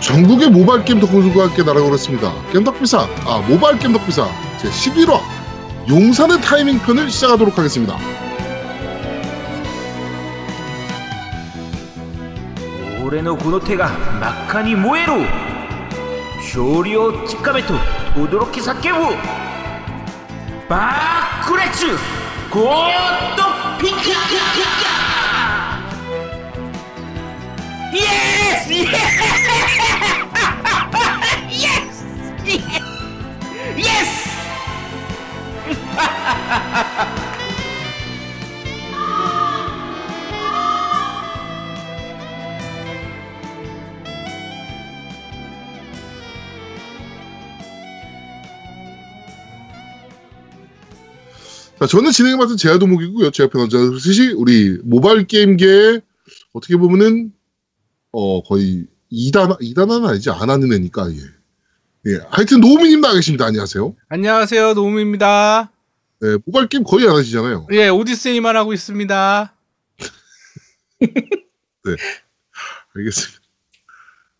[0.00, 2.32] 전국의 모바일 게임 덕후들과 함께 날아오렸습니다.
[2.52, 4.28] 겜덕비상, 아, 모바일 겜덕비상
[4.62, 5.20] 제11화
[5.88, 7.96] 용산의 타이밍 편을 시작하도록 하겠습니다.
[13.02, 13.88] 올해의 군호태가
[14.20, 15.24] 막하니 모에로
[16.50, 17.74] 쇼리오 치카메토
[18.14, 19.16] 도도로키 사케부
[20.68, 21.96] 바쿠레츠
[22.50, 23.42] 고또
[23.78, 24.10] 핑크
[27.94, 28.76] 예!
[28.76, 29.79] 예!
[51.80, 53.30] 자, 저는 진행을 맡은 제아도목이고요.
[53.30, 56.02] 제 옆에 앉아 계시 우리 모바일 게임계의
[56.52, 57.32] 어떻게 보면은
[58.12, 61.16] 어 거의 2단 2단은 아니지 안 하는 애니까 예.
[62.06, 62.20] 예.
[62.28, 63.46] 하여튼 노우미님 나와 계십니다.
[63.46, 63.94] 안녕하세요.
[64.10, 65.70] 안녕하세요, 노움입니다.
[66.20, 67.66] 네, 모바일 게임 거의 안 하시잖아요.
[67.72, 69.54] 예, 오디세이만 하고 있습니다.
[72.94, 73.40] 알겠습니다.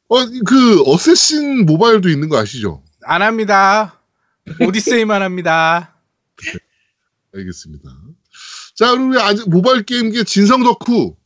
[0.08, 2.82] 어, 그 어쌔신 모바일도 있는 거 아시죠?
[3.04, 4.00] 안 합니다.
[4.60, 5.96] 오디세이만 합니다.
[7.34, 7.88] 알겠습니다.
[8.74, 11.16] 자, 그럼 우리 아직 모바일 게임계 진성 덕후.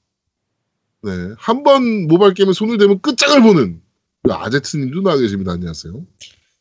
[1.02, 3.80] 네, 한 번 모바일 게임에 손을 대면 끝장을 보는
[4.22, 5.52] 우리 아제트님도 나와 계십니다.
[5.52, 6.06] 안녕하세요.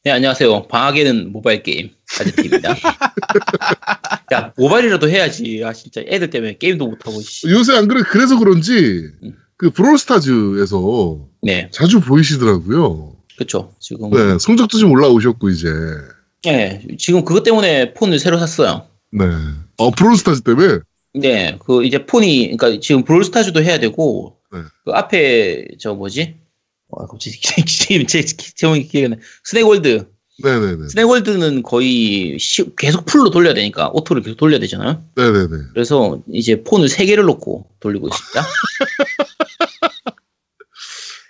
[0.05, 0.67] 네, 안녕하세요.
[0.67, 2.75] 방학에는 모바일 게임 아제트입니다.
[4.33, 5.63] 야, 모바일이라도 해야지.
[5.63, 7.49] 아, 진짜 애들 때문에 게임도 못하고, 씨.
[7.49, 9.09] 요새 안 그래 그래서 그런지
[9.57, 13.15] 그 브롤스타즈에서 네, 자주 보이시더라고요.
[13.37, 13.73] 그쵸.
[13.79, 14.11] 지금.
[14.11, 15.69] 네, 성적도 좀 올라오셨고 이제.
[16.43, 18.87] 네, 지금 그것 때문에 폰을 새로 샀어요.
[19.11, 19.25] 네.
[19.77, 20.79] 어, 브롤스타즈 때문에.
[21.15, 24.59] 네, 그 이제 폰이, 그러니까 지금 브롤스타즈도 해야 되고, 네.
[24.83, 26.35] 그 앞에, 저 뭐지?
[26.89, 29.15] 와, 갑자기 지금 제 제목이 기억이 나.
[29.43, 30.12] 스낵월드.
[30.43, 30.87] 네네네.
[30.89, 35.03] 스낵월드는 거의 시- 계속 full로 돌려야 되니까, auto를 계속 돌려야 되잖아요.
[35.15, 35.65] 네네네.
[35.73, 38.41] 그래서 이제 폰을 세 개를 놓고 돌리고 있습니다.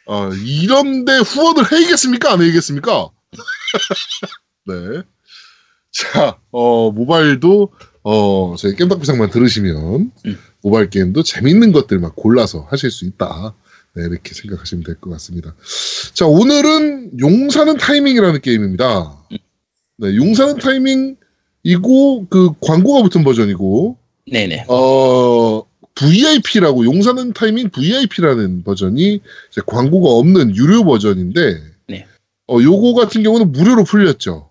[0.08, 2.32] 아, 이런데 후원을 해야겠습니까?
[2.34, 3.10] 안 해야겠습니까?
[4.68, 5.02] 네.
[5.92, 7.72] 자, 어, 모바일도,
[8.04, 10.40] 어, 저희 겜덕비상만 들으시면, 음.
[10.62, 13.54] 모바일 게임도 재밌는 것들만 골라서 하실 수 있다.
[13.96, 15.54] 네, 이렇게 생각하시면 될 것 같습니다.
[16.14, 19.18] 자, 오늘은 용사는 타이밍이라는 게임입니다.
[19.98, 23.98] 네, 용사는 타이밍이고, 그 광고가 붙은 버전이고,
[24.32, 24.66] 네네.
[24.68, 25.64] 어,
[25.96, 29.22] VIP라고 용사는 타이밍 VIP라는 버전이
[29.68, 32.08] 광고가 없는 유료 버전인데 네.
[32.48, 34.50] 어, 요거 같은 경우는 무료로 풀렸죠.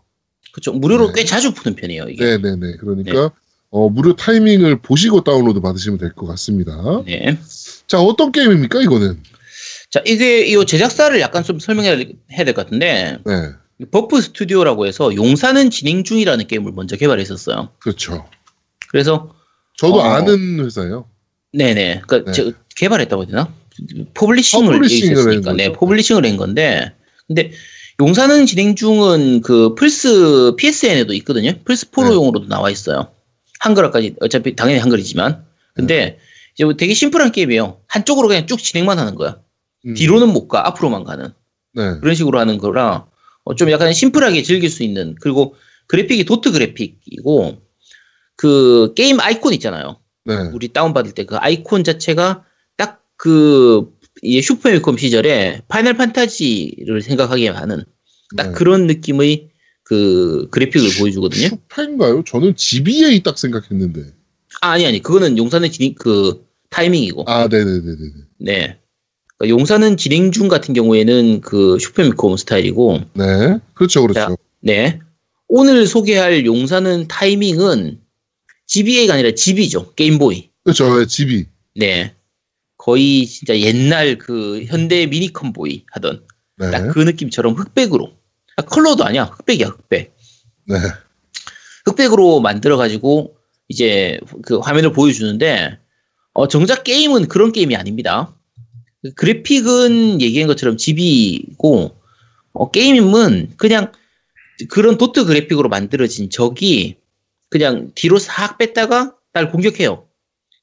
[0.53, 0.73] 그쵸.
[0.73, 1.13] 무료로 네.
[1.17, 2.37] 꽤 자주 푸는 편이에요, 이게.
[2.37, 2.77] 네네네.
[2.77, 3.33] 그러니까
[3.71, 7.03] 어, 무료 타이밍을 보시고 다운로드 받으시면 될 것 같습니다.
[7.07, 7.37] 네.
[7.93, 9.23] 자, 어떤 게임입니까, 이거는?
[9.91, 13.51] 자, 이게, 이 제작사를 약간 좀 설명해야 될 것 같은데, 네.
[13.91, 17.69] 버프 스튜디오라고 해서 용사는 진행 중이라는 게임을 먼저 개발했었어요.
[17.81, 18.27] 그렇죠.
[18.89, 19.35] 그래서,
[19.77, 20.05] 저도 어.
[20.05, 21.05] 아는 회사예요.
[21.53, 22.01] 네네.
[22.07, 22.33] 그니까, 네.
[22.33, 23.55] 저, 개발했다고 해야 되나?
[24.15, 25.73] publishing을 한 네.
[25.73, 26.95] publishing을 한 건데,
[27.27, 27.53] 근데,
[28.01, 31.53] 용사는 진행 중은 그 플스, PSN에도 있거든요.
[31.67, 31.91] 플스 네.
[31.93, 33.13] 4용으로도 나와 있어요.
[33.61, 35.45] 한글화까지, 어차피 당연히 한글이지만.
[35.75, 36.17] 근데,
[36.55, 37.81] 이제 뭐 되게 심플한 게임이에요.
[37.89, 39.41] 한쪽으로 그냥 쭉 진행만 하는 거야.
[39.87, 39.95] 음.
[39.95, 41.33] 뒤로는 못 가, 앞으로만 가는.
[41.75, 41.99] 네.
[42.01, 43.07] 그런 식으로 하는 거라
[43.45, 45.55] 어, 좀 약간 심플하게 즐길 수 있는 그리고
[45.87, 47.63] 그래픽이 도트 그래픽이고
[48.37, 49.99] 그 게임 아이콘 있잖아요.
[50.25, 50.35] 네.
[50.53, 52.45] 우리 다운 받을 때 그 아이콘 자체가
[52.77, 53.91] 딱 그
[54.43, 57.85] 슈퍼패미컴 시절에 파이널 판타지를 생각하게 하는
[58.37, 58.53] 딱 네.
[58.53, 59.49] 그런 느낌의
[59.85, 61.49] 그 그래픽을 보여주거든요.
[61.49, 62.23] 슈퍼인가요?
[62.27, 64.13] 저는 GBA 딱 생각했는데.
[64.63, 67.97] 아, 아니 아니 그거는 용사는 진행 그 타이밍이고 아, 네네네네.
[68.39, 68.79] 네.
[69.37, 73.59] 그러니까 용사는 진행 중 같은 경우에는 그 슈퍼패미컴 스타일이고 네.
[73.75, 74.21] 그렇죠, 그렇죠.
[74.21, 74.37] 자.
[74.61, 75.01] 네.
[75.49, 78.01] 오늘 소개할 용사는 타이밍은
[78.69, 79.95] GBA가 아니라 GB죠.
[79.95, 80.49] 게임보이.
[80.63, 81.47] 그렇죠, GB.
[81.75, 82.15] 네.
[82.79, 86.25] 거의 진짜 옛날 그 현대 미니컴보이 하던
[86.59, 86.71] 네.
[86.71, 88.13] 딱그 느낌처럼 흑백으로.
[88.57, 89.25] 아, 컬러도 아니야.
[89.25, 90.15] 흑백이야, 흑백.
[90.67, 90.77] 네.
[91.85, 93.37] 흑백으로 만들어 가지고
[93.77, 95.79] 이제 그 화면을 보여주는데,
[96.35, 98.35] 어, 정작 게임은 그런 게임이 아닙니다.
[99.03, 101.97] 그 그래픽은 얘기한 것처럼 GB고,
[102.53, 103.91] 어, 게임은 그냥
[104.69, 106.97] 그런 도트 그래픽으로 만들어진 적이
[107.49, 110.07] 그냥 뒤로 싹 뺐다가 날 공격해요.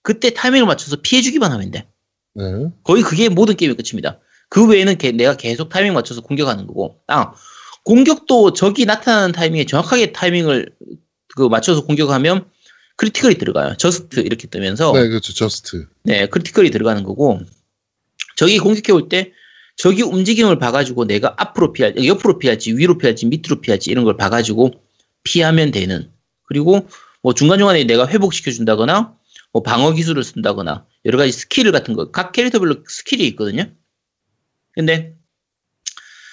[0.03, 1.87] 그때 타이밍을 맞춰서 피해주기만 하면 돼.
[2.35, 2.45] 네.
[2.83, 4.19] 거의 그게 모든 게임의 끝입니다.
[4.49, 7.33] 그 외에는 개- 내가 계속 타이밍 맞춰서 공격하는 거고, 아,
[7.85, 10.69] 공격도 적이 나타나는 타이밍에 정확하게 타이밍을
[11.35, 12.45] 그 맞춰서 공격하면
[12.99, 13.75] critical이 들어가요.
[13.77, 15.33] Just 이렇게 뜨면서 네, 그렇죠.
[15.33, 15.87] Just.
[16.03, 17.39] 네, critical이 들어가는 거고
[18.35, 19.31] 적이 공격해 올 때
[19.77, 24.73] 적이 움직임을 봐가지고 내가 앞으로 피할, 옆으로 피할지, 위로 피할지, 밑으로 피할지 이런 걸 봐가지고
[25.23, 26.11] 피하면 되는.
[26.43, 26.85] 그리고
[27.21, 29.15] 뭐 중간중간에 내가 회복시켜 준다거나
[29.53, 33.71] 뭐 방어 기술을 쓴다거나 여러 가지 스킬 같은 거 각 캐릭터별로 스킬이 있거든요.
[34.73, 35.15] 근데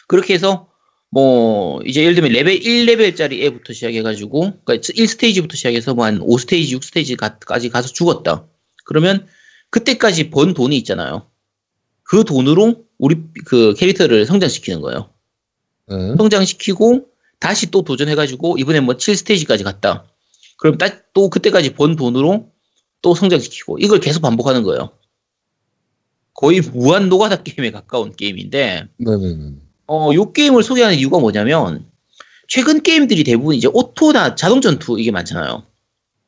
[0.09, 0.69] 그렇게 해서
[1.17, 7.71] 뭐 이제 예를 들면 레벨 1레벨짜리 애부터 시작해가지고 그러니까 1스테이지부터 시작해서 뭐 한 5스테이지, 6스테이지까지
[7.71, 8.47] 가서 죽었다.
[8.85, 9.27] 그러면
[9.71, 11.27] 그때까지 번 돈이 있잖아요.
[12.03, 13.17] 그 돈으로 우리
[13.47, 15.09] 그 캐릭터를 성장시키는 거예요.
[15.89, 16.17] 네.
[16.19, 17.07] 성장시키고
[17.41, 20.05] 다시 또 도전해가지고 이번에 뭐 7스테이지까지 갔다.
[20.59, 22.53] 그럼 따- 또 그때까지 번 돈으로
[23.01, 24.91] 또 성장시키고 이걸 계속 반복하는 거예요.
[26.35, 29.53] 거의 무한 노가다 게임에 가까운 게임인데 네네네.
[29.89, 31.91] 어, 요 게임을 소개하는 이유가 뭐냐면
[32.49, 35.65] 최근 게임들이 대부분 이제 오토나 자동 전투 이게 많잖아요.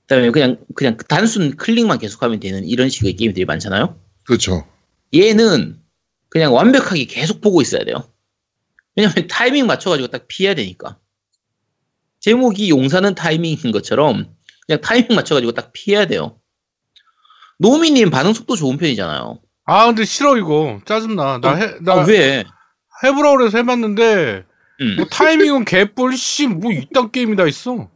[0.02, 3.98] 그 다음에 그냥 그냥 단순 클릭만 계속하면 되는 이런 식의 게임들이 많잖아요.
[4.24, 4.66] 그렇죠.
[5.14, 5.80] 얘는
[6.28, 8.08] 그냥 완벽하게 계속 보고 있어야 돼요.
[8.96, 10.98] 왜냐면 타이밍 맞춰가지고 딱 피해야 되니까.
[12.20, 14.34] 제목이 용사는 타이밍인 것처럼
[14.66, 16.38] 그냥 타이밍 맞춰가지고 딱 피해야 돼요.
[17.58, 19.40] 노미님 반응 속도 좋은 편이잖아요.
[19.64, 21.40] 아 근데 싫어 이거 짜증나.
[21.40, 22.44] 나 해, 나 아, 왜?
[23.02, 24.44] 해보라 그래서 해봤는데
[24.80, 24.96] 음.
[24.96, 27.88] 뭐 타이밍은 개뿔 씨뭐 이딴 게임이 다 있어.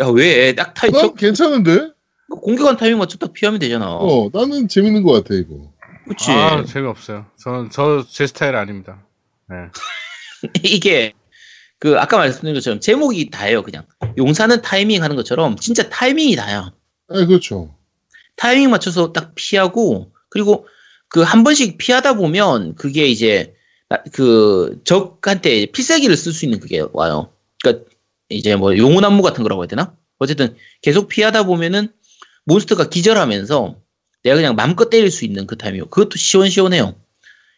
[0.00, 0.54] 야, 왜?
[0.54, 1.90] 딱 타이밍, 난 괜찮은데?
[2.30, 3.90] 공격한 타이밍 맞춰 딱 피하면 되잖아.
[3.96, 5.72] 어, 나는 재밌는 것 같아, 이거.
[6.08, 6.30] 그치.
[6.30, 7.26] 아 재미없어요.
[7.42, 9.04] 저는 저 제 스타일 아닙니다.
[9.48, 9.56] 네.
[10.62, 11.14] 이게,
[11.80, 13.84] 그, 아까 말씀드린 것처럼 제목이 다예요, 그냥.
[14.16, 16.72] 용사는 타이밍 하는 것처럼 진짜 타이밍이 다야.
[17.08, 17.74] 아, 그렇죠.
[18.36, 20.66] 타이밍 맞춰서 딱 피하고, 그리고
[21.08, 23.57] 그 한 번씩 피하다 보면 그게 이제, 나-
[24.12, 27.32] 그, 적한테 필살기를 쓸 수 있는 그게 와요.
[27.62, 27.84] 그니까,
[28.28, 29.94] 이제 뭐 용혼 안무 같은 거라고 해야 되나?
[30.18, 31.88] 어쨌든 계속 피하다 보면은
[32.44, 33.76] 몬스터가 기절하면서
[34.24, 35.80] 내가 그냥 마음껏 때릴 수 있는 그 타이밍.
[35.84, 36.94] 그것도 시원시원해요.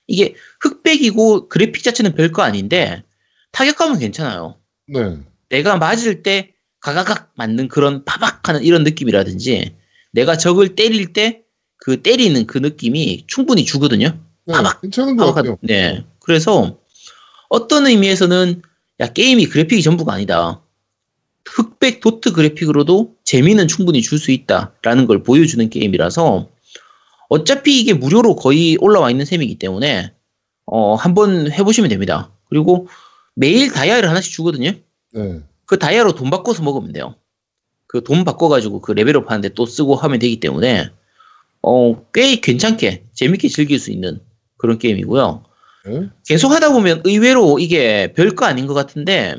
[0.07, 3.03] 이게 흑백이고 그래픽 자체는 별거 아닌데
[3.53, 4.57] 타격감은 괜찮아요.
[4.87, 5.19] 네.
[5.49, 9.75] 내가 맞을 때 가가각 맞는 그런 파박하는 이런 느낌이라든지
[10.13, 11.43] 내가 적을 때릴 때
[11.83, 14.19] 그 때리는 그 느낌이 충분히 주거든요.
[14.45, 15.57] 네, 파박, 괜찮은 것 같아요.
[15.57, 16.05] 파박한- 네.
[16.21, 16.79] 그래서
[17.49, 18.63] 어떤 의미에서는
[19.01, 20.63] 야 게임이 그래픽이 전부가 아니다.
[21.47, 26.49] 흑백 도트 그래픽으로도 재미는 충분히 줄 수 있다라는 걸 보여주는 게임이라서
[27.29, 30.13] 어차피 이게 무료로 거의 올라와 있는 셈이기 때문에
[30.67, 32.31] 어 한번 해보시면 됩니다.
[32.49, 32.89] 그리고
[33.35, 34.73] 매일 다이아를 하나씩 주거든요.
[35.13, 35.41] 네.
[35.67, 37.15] 그 다이아로 돈 바꿔서 먹으면 돼요.
[37.87, 40.91] 그 돈 바꿔가지고 그 레벨업 하는데 또 쓰고 하면 되기 때문에
[41.63, 44.21] 어 꽤 괜찮게 재밌게 즐길 수 있는
[44.57, 45.45] 그런 게임이고요.
[45.87, 46.09] 네.
[46.27, 49.37] 계속 하다 보면 의외로 이게 별거 아닌 것 같은데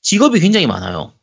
[0.00, 1.14] 직업이 굉장히 많아요.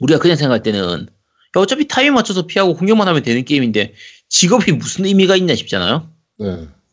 [0.00, 1.08] 우리가 그냥 생각할 때는
[1.56, 3.94] 야, 어차피 타이밍 맞춰서 피하고 공격만 하면 되는 게임인데
[4.28, 6.10] 직업이 무슨 의미가 있나 싶잖아요.
[6.38, 6.46] 네.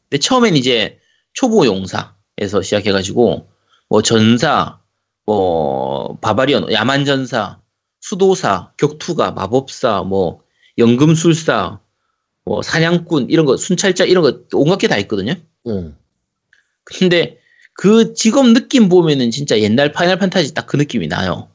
[0.09, 0.99] 근데 처음엔 이제
[1.33, 3.49] 초보 용사에서 시작해가지고
[3.89, 4.79] 뭐 전사,
[5.25, 7.59] 뭐 barbarian, 야만전사,
[7.99, 10.43] 수도사, 격투가, 마법사, 뭐
[10.77, 11.79] 연금술사,
[12.45, 15.33] 뭐 사냥꾼 이런 거 순찰자 이런 거 온갖 게 다 있거든요.
[15.65, 15.91] 네.
[16.83, 17.37] 근데
[17.73, 21.49] 그 직업 느낌 보면은 진짜 옛날 파이널 판타지 딱 그 느낌이 나요.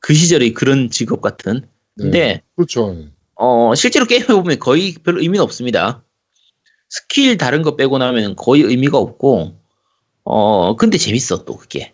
[0.00, 1.62] 그 시절의 그런 직업 같은.
[1.96, 2.02] 네.
[2.04, 2.96] 근데 그렇죠.
[3.36, 6.04] 어, 실제로 게임해 보면 거의 별로 의미는 없습니다.
[6.88, 9.56] 스킬 다른 거 빼고 나면 거의 의미가 없고,
[10.24, 11.92] 어, 근데 재밌어, 또 그게.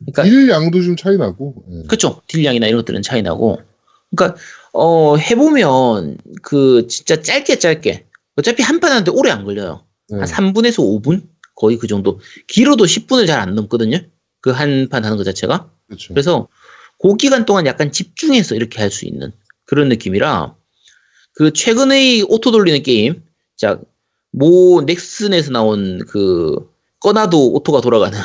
[0.00, 1.64] 그러니까, 딜량도 좀 차이 나고.
[1.68, 1.82] 네.
[1.88, 2.20] 그쵸.
[2.26, 3.60] 딜량이나 이런 것들은 차이 나고.
[4.14, 4.38] 그러니까,
[4.74, 8.06] 어, 해보면, 그, 진짜 짧게 짧게.
[8.36, 9.86] 어차피 한 판 하는데 오래 안 걸려요.
[10.08, 10.18] 네.
[10.18, 11.22] 한 3분에서 5분?
[11.56, 12.20] 거의 그 정도.
[12.48, 13.98] 길어도 10분을 잘 안 넘거든요.
[14.40, 15.70] 그 한 판 하는 것 자체가.
[15.86, 16.12] 그렇죠.
[16.14, 16.48] 그래서
[17.00, 19.32] 그 기간 동안 약간 집중해서 이렇게 할 수 있는
[19.66, 20.54] 그런 느낌이라
[21.34, 23.22] 그 최근의 auto 돌리는 게임
[23.56, 23.78] 자
[24.36, 26.56] 모 넥슨에서 나온 그
[27.00, 28.18] 꺼놔도 auto가 돌아가는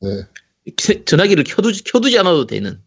[0.00, 0.24] 네.
[1.04, 2.80] 전화기를 켜두지 켜두지 않아도 되는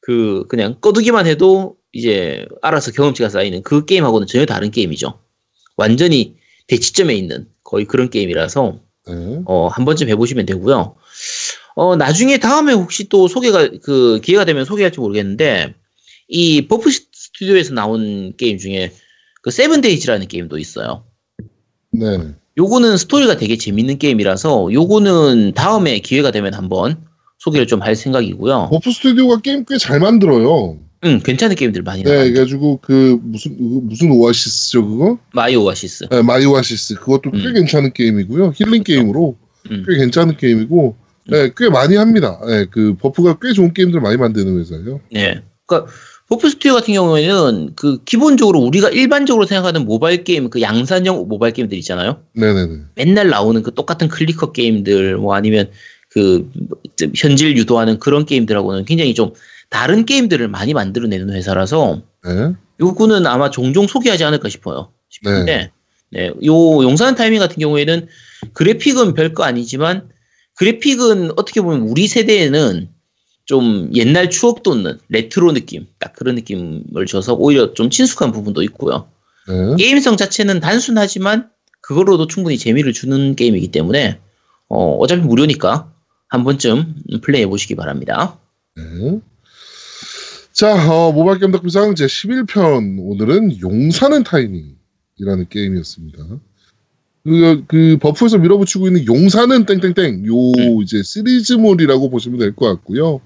[0.00, 5.18] 그 그냥 꺼두기만 해도 이제 알아서 경험치가 쌓이는 그 게임하고는 전혀 다른 게임이죠.
[5.76, 9.42] 완전히 대척점에 있는 거의 그런 게임이라서 네.
[9.46, 10.96] 어, 한 번쯤 해보시면 되고요.
[11.74, 15.74] 어, 나중에 다음에 혹시 또 소개가, 그, 기회가 되면 소개할지 모르겠는데,
[16.28, 18.92] 이 버프 스튜디오에서 나온 게임 중에
[19.42, 21.04] 그 세븐데이즈라는 게임도 있어요.
[21.92, 22.34] 네.
[22.58, 27.02] 요거는 스토리가 되게 재밌는 게임이라서, 요거는 다음에 기회가 되면 한번
[27.40, 28.68] 소개를 좀 할 생각이고요.
[28.70, 30.78] 버프 스튜디오가 게임 꽤 잘 만들어요.
[31.04, 32.30] 응, 괜찮은 게임들 많이 네, 나와요.
[32.32, 35.18] 그래가지고 그 무슨 그 무슨 오아시스죠 그거?
[35.32, 36.08] 마이 오아시스.
[36.10, 37.54] 네, 마이 오아시스 그것도 꽤 음.
[37.54, 38.52] 괜찮은 게임이고요.
[38.54, 39.36] 힐링 게임으로
[39.70, 39.84] 음.
[39.88, 40.96] 꽤 괜찮은 게임이고,
[41.30, 42.38] 네, 꽤 많이 합니다.
[42.46, 45.00] 네, 그 버프가 꽤 좋은 게임들 많이 만드는 회사예요.
[45.10, 45.42] 네.
[45.66, 45.86] 그니까,
[46.28, 51.76] 버프 스튜디오 같은 경우에는 그 기본적으로 우리가 일반적으로 생각하는 모바일 게임 그 양산형 모바일 게임들
[51.78, 52.20] 있잖아요.
[52.34, 52.74] 네네네.
[52.94, 55.70] 맨날 나오는 그 똑같은 clicker 게임들 뭐 아니면
[56.10, 56.50] 그
[57.16, 59.32] 현질 유도하는 그런 게임들하고는 굉장히 좀
[59.68, 62.52] 다른 게임들을 많이 만들어내는 회사라서 네.
[62.80, 64.92] 요거는 아마 종종 소개하지 않을까 싶어요.
[65.08, 65.70] 싶은데
[66.10, 66.26] 네.
[66.44, 68.08] 요 용사는 타이밍 같은 경우에는
[68.52, 70.08] 그래픽은 별거 아니지만
[70.56, 72.88] 그래픽은 어떻게 보면 우리 세대에는
[73.44, 79.08] 좀 옛날 추억 돋는 레트로 느낌 딱 그런 느낌을 줘서 오히려 좀 친숙한 부분도 있고요.
[79.48, 79.76] 네.
[79.76, 81.48] 게임성 자체는 단순하지만
[81.80, 84.18] 그걸로도 충분히 재미를 주는 게임이기 때문에
[84.68, 85.92] 어, 어차피 무료니까
[86.30, 88.38] 한 번쯤 플레이해 보시기 바랍니다.
[88.76, 89.20] 네.
[90.52, 96.18] 자, 어, 모바일 게임 덕비상 제 11편 오늘은 용사는 타이밍이라는 게임이었습니다.
[97.24, 100.82] 그, 그 버프에서 밀어붙이고 있는 용사는 땡땡땡 요 음.
[100.82, 103.20] 이제 시리즈물이라고 보시면 될 것 같고요.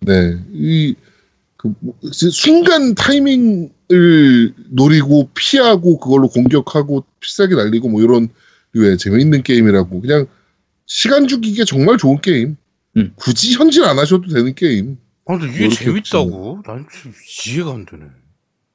[0.00, 8.28] 네, 이그 뭐, 이제 순간 타이밍을 노리고 피하고 그걸로 공격하고 필살기 날리고 뭐 이런
[8.74, 10.26] 류의 재미있는 게임이라고 그냥
[10.86, 12.56] 시간 죽이기에 정말 좋은 게임.
[12.96, 13.12] 음.
[13.16, 14.98] 굳이 현질 안 하셔도 되는 게임.
[15.26, 16.62] 아, 근데 이게 재밌다고?
[16.64, 17.12] 난 지금
[17.46, 18.04] 이해가 안 되네.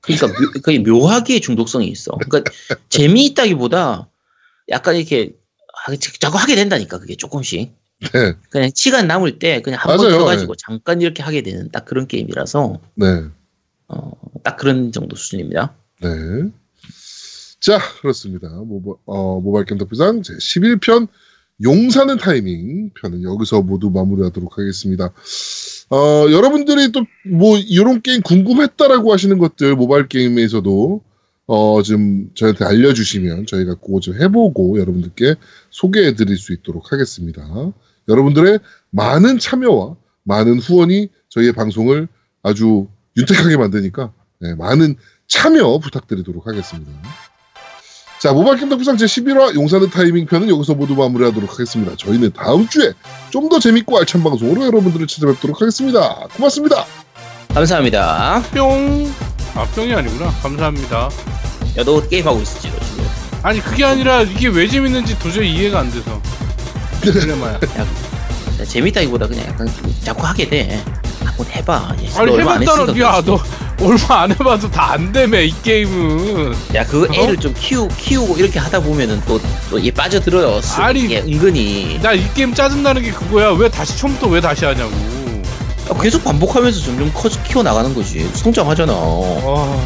[0.01, 2.11] 그러니까 묘, 그게 묘하게 중독성이 있어.
[2.29, 2.51] 그러니까
[2.89, 4.09] 재미있다기보다
[4.69, 5.33] 약간 이렇게
[5.85, 7.71] 하- 자꾸 하게 된다니까 그게 조금씩.
[8.13, 10.17] 네, 그냥 시간 남을 때 그냥 한번 맞아요.
[10.19, 13.25] 켜가지고 잠깐 이렇게 하게 되는 딱 그런 게임이라서 네.
[13.89, 14.11] 어,
[14.43, 15.75] 딱 그런 정도 수준입니다.
[16.01, 16.09] 네.
[17.59, 18.49] 자, 그렇습니다.
[18.49, 21.07] 모바, 어, 모바일 게임 덕비상 제 11편
[21.63, 25.11] 용사는 타이밍 편은 여기서 모두 마무리하도록 하겠습니다.
[25.89, 31.01] 어, 여러분들이 또 뭐 이런 게임 궁금했다라고 하시는 것들 모바일 게임에서도
[31.47, 35.35] 어, 좀 저희한테 알려주시면 저희가 그거 좀 해보고 여러분들께
[35.69, 37.43] 소개해드릴 수 있도록 하겠습니다.
[38.07, 42.07] 여러분들의 많은 참여와 많은 후원이 저희의 방송을
[42.41, 42.87] 아주
[43.17, 44.95] 윤택하게 만드니까 네, 많은
[45.27, 46.91] 참여 부탁드리도록 하겠습니다.
[48.21, 51.95] 자, 모바일 게임 덕후상 제11화 용사는 타이밍 편은 여기서 모두 마무리하도록 하겠습니다.
[51.97, 52.93] 저희는 다음 주에
[53.31, 56.27] 좀 더 재밌고 알찬 방송으로 여러분들을 찾아뵙도록 하겠습니다.
[56.35, 56.85] 고맙습니다.
[57.53, 58.43] 감사합니다.
[58.53, 59.11] 뿅.
[59.55, 60.29] 아, 뿅이 아니구나.
[60.43, 61.09] 감사합니다.
[61.77, 63.05] 야 너 게임하고 있었지 너 지금.
[63.41, 66.21] 아니, 그게 아니라 이게 왜 재밌는지 도저히 이해가 안 돼서.
[67.01, 67.53] 딜레마야.
[67.55, 70.83] 야, 재밌다기보다 그냥 약간 좀 자꾸 하게 돼.
[71.25, 71.73] 한번 해봐.
[71.73, 73.21] 야, 너 아니, 해봤다는, 야.
[73.25, 73.39] 너
[73.81, 76.53] 얼마 안 해봐도 다 안 되매, 이 게임은.
[76.75, 77.15] 야, 그거 어?
[77.23, 80.61] 애를 좀 키우, 키우고 이렇게 하다 보면은 또, 또 얘 빠져들어요.
[80.61, 81.97] 수- 아니, 얘 은근히.
[82.01, 83.49] 나 이 게임 짜증나는 게 그거야.
[83.51, 84.91] 왜 다시 처음부터 왜 다시 하냐고.
[84.91, 88.29] 야, 계속 반복하면서 점점 커, 키워나가는 거지.
[88.33, 88.91] 성장하잖아.
[88.93, 89.81] 아,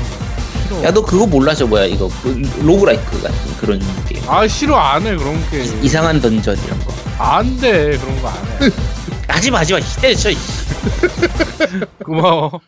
[0.67, 0.83] 싫어.
[0.83, 2.09] 야, 너 그거 몰라, 저 뭐야, 이거.
[2.23, 4.23] 그 roguelike 같은 그런 게임.
[4.27, 5.83] 아, 싫어, 안 해, 그런 게임.
[5.83, 6.93] 이상한 던전 이런 거.
[7.19, 8.69] 안 돼, 그런 거 안 해.
[9.27, 9.79] 하지마, 하지마.
[10.01, 10.29] 때려쳐.
[12.03, 12.59] 고마워.